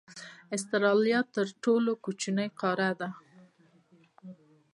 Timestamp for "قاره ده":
2.61-3.09